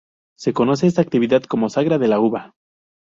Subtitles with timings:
[0.35, 2.55] Se conoce esta actividad como "Sagra de la uva".